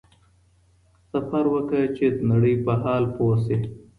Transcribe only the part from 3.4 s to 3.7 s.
شې.